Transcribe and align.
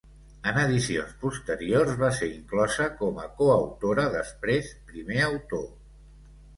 En 0.51 0.55
edicions 0.61 1.11
posteriors, 1.25 1.91
va 2.01 2.09
ser 2.21 2.31
inclosa 2.39 2.89
com 3.05 3.23
a 3.27 3.31
coautora, 3.39 4.09
després 4.19 4.75
primer 4.93 5.25
autor. 5.33 5.67